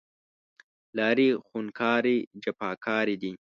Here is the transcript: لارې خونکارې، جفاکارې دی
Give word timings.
لارې 0.97 1.27
خونکارې، 1.47 2.17
جفاکارې 2.43 3.15
دی 3.21 3.31